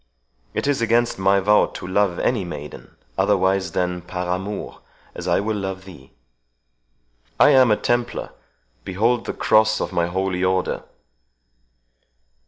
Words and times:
It 0.55 0.65
is 0.65 0.81
against 0.81 1.19
my 1.19 1.39
vow 1.39 1.67
to 1.75 1.85
love 1.85 2.17
any 2.17 2.43
maiden, 2.43 2.95
otherwise 3.19 3.73
than 3.73 4.01
'par 4.01 4.33
amours', 4.35 4.79
as 5.13 5.27
I 5.27 5.39
will 5.39 5.55
love 5.57 5.85
thee. 5.85 6.11
I 7.39 7.51
am 7.51 7.69
a 7.69 7.77
Templar. 7.77 8.31
Behold 8.83 9.27
the 9.27 9.33
cross 9.33 9.79
of 9.79 9.93
my 9.93 10.07
Holy 10.07 10.43
Order." 10.43 10.85